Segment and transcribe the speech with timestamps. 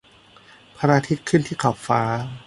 [0.77, 2.01] พระอาทิตย์ขึ้นที่ขอบฟ้า